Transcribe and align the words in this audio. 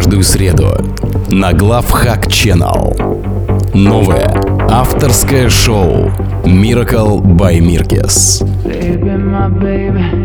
Каждую 0.00 0.22
среду 0.22 0.68
на 1.28 1.52
Главхак 1.52 2.26
Channel. 2.26 2.96
Новое 3.74 4.32
авторское 4.66 5.50
шоу 5.50 6.10
Miracle 6.42 7.20
by 7.20 7.58
Mirkes. 7.58 8.42
Baby, 8.64 9.18
my 9.18 9.50
baby. 9.60 10.19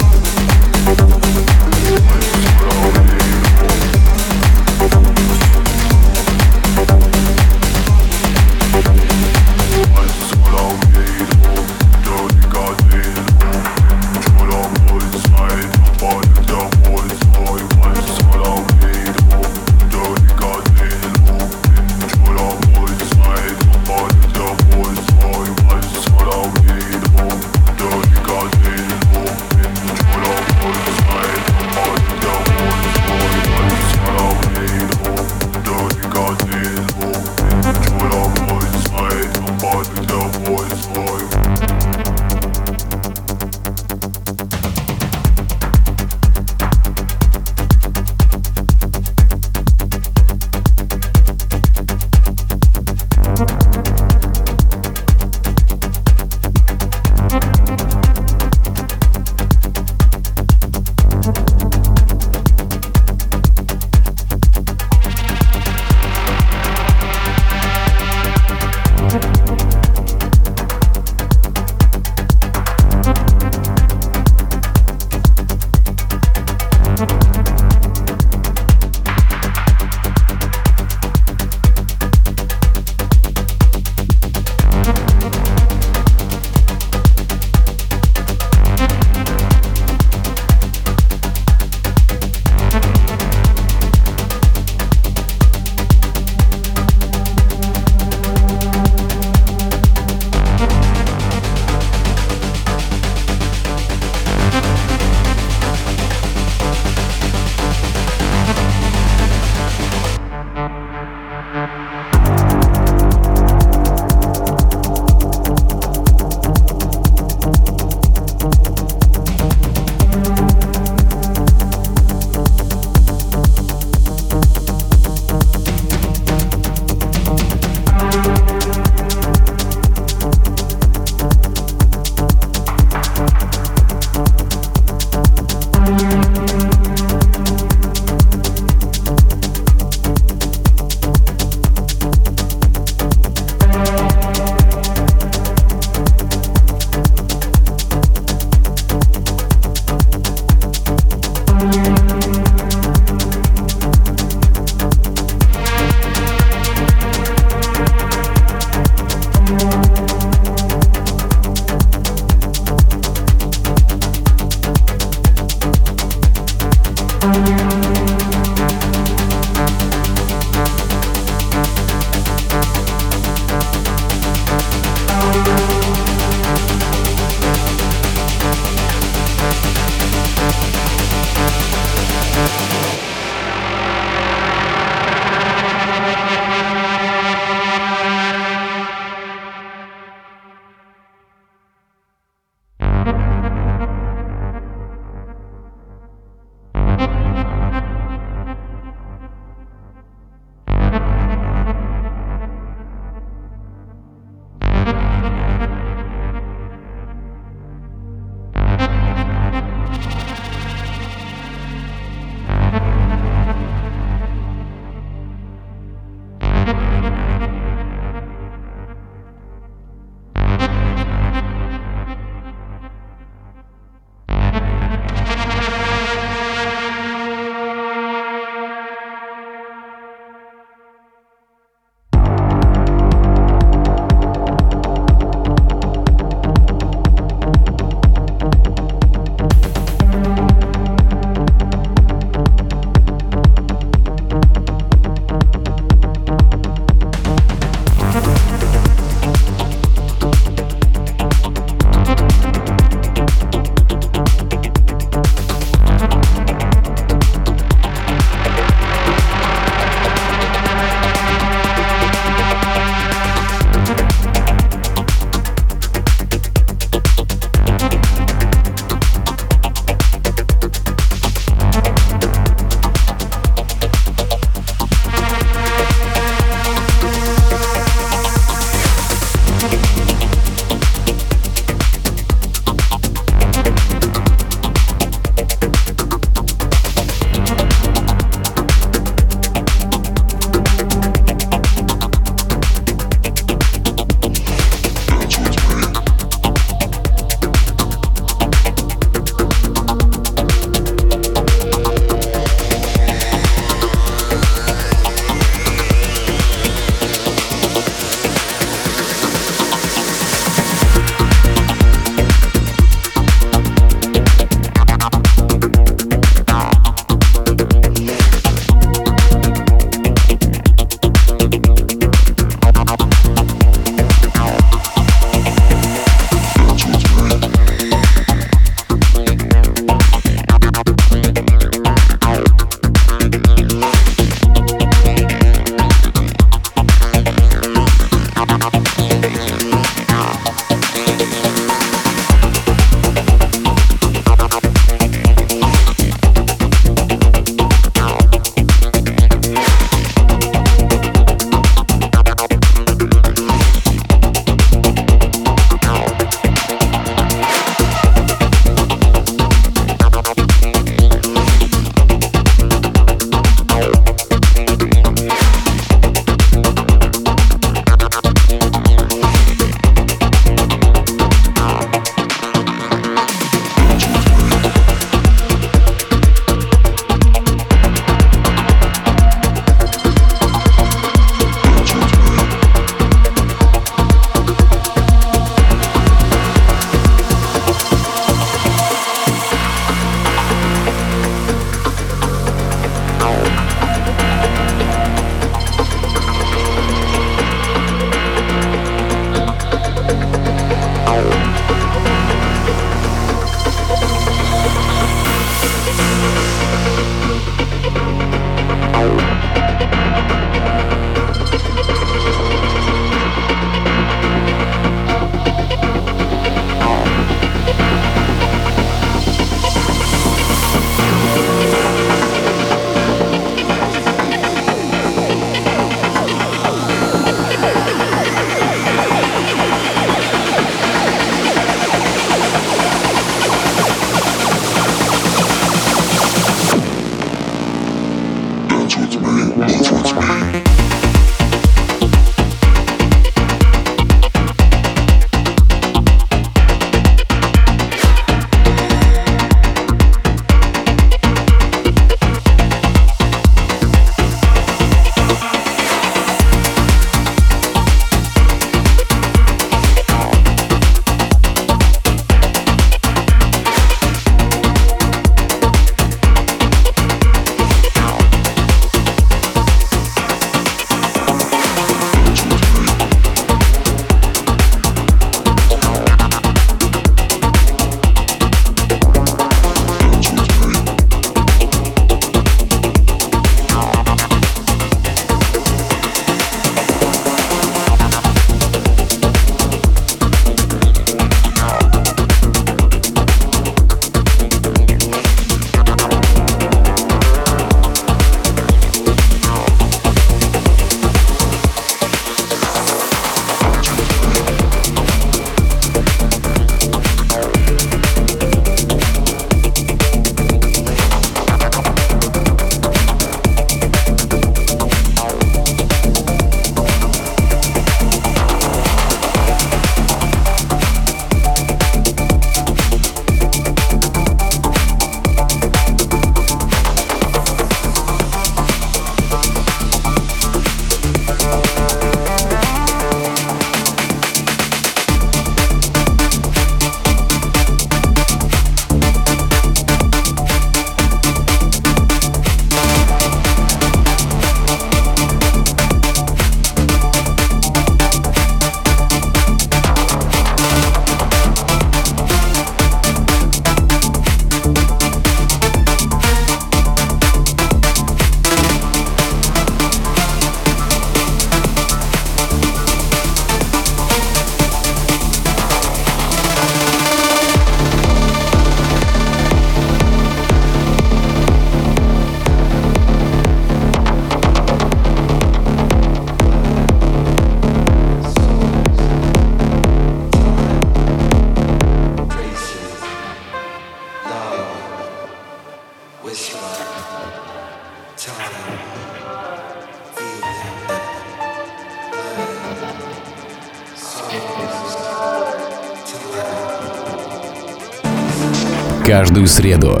Каждую 599.20 599.48
среду 599.48 600.00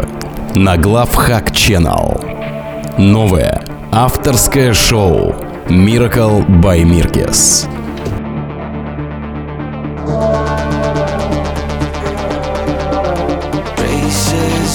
на 0.54 0.78
Главхак 0.78 1.50
Channel. 1.50 2.96
Новое 2.96 3.62
авторское 3.92 4.72
шоу 4.72 5.34
Miracle 5.68 6.42
by 6.62 6.82
Mirkes. 6.84 7.68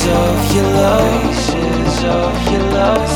of 0.05 0.37
your 0.53 0.69
love, 0.77 1.49
of 2.05 2.37
your 2.51 2.65
love. 2.77 3.13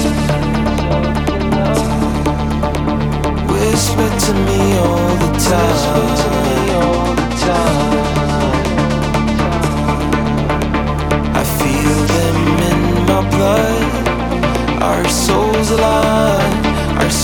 Whisper 3.51 4.09
to 4.25 4.33
me 4.33 4.59
all 4.79 5.15
the 5.17 5.29
time. 5.47 6.68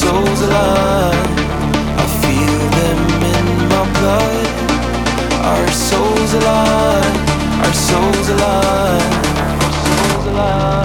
Souls 0.06 0.42
align. 0.42 1.30
I 2.04 2.06
feel 2.22 2.62
them 2.80 3.02
in 3.36 3.46
my 3.74 3.84
blood. 3.98 4.48
Our 5.52 5.68
souls 5.88 6.32
align, 6.40 7.14
our 7.66 7.74
souls 7.88 8.28
align, 8.36 9.12
our 9.64 9.74
souls 9.84 10.26
align. 10.28 10.85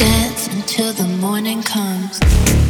dance 0.00 0.48
until 0.48 0.94
the 0.94 1.06
morning 1.18 1.62
comes. 1.62 2.69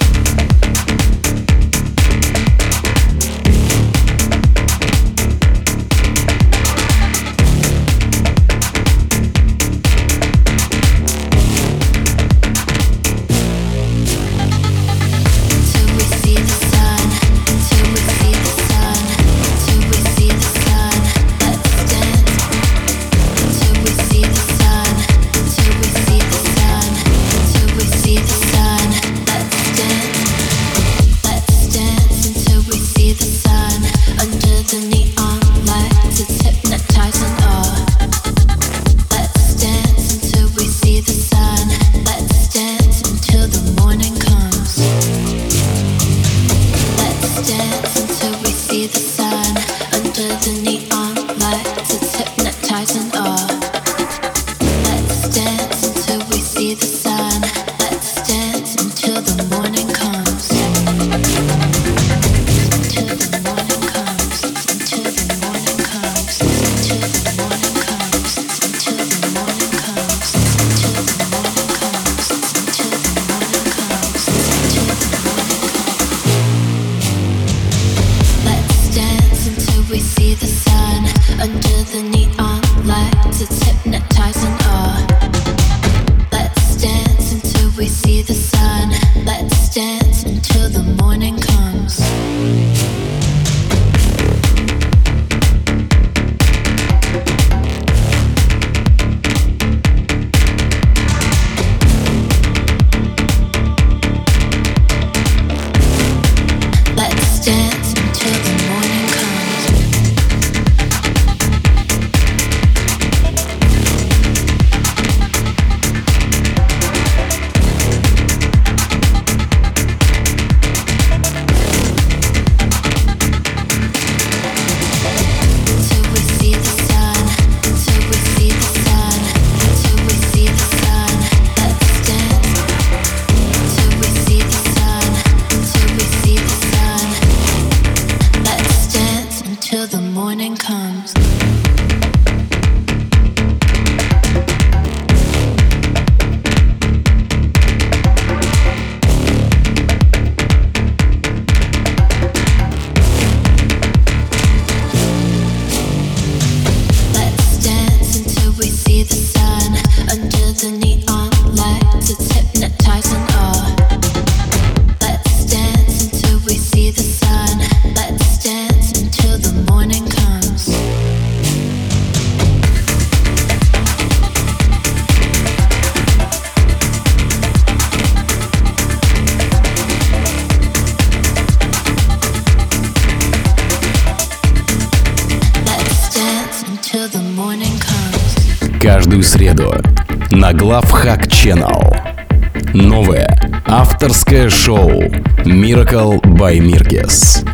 Miracle 195.91 196.21
by 196.39 196.61
Mirkes. 196.61 197.50